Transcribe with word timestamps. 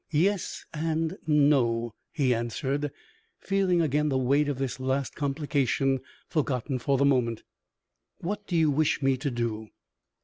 "Yes 0.09 0.65
and 0.73 1.15
no," 1.27 1.93
he 2.11 2.33
answered, 2.33 2.91
feeling 3.39 3.81
again 3.81 4.09
the 4.09 4.17
weight 4.17 4.49
of 4.49 4.57
this 4.57 4.79
last 4.79 5.13
complication, 5.13 5.99
forgotten 6.27 6.79
for 6.79 6.97
the 6.97 7.05
moment. 7.05 7.43
"What 8.17 8.47
do 8.47 8.55
you 8.55 8.71
wish 8.71 9.03
me 9.03 9.15
to 9.17 9.29
do?" 9.29 9.67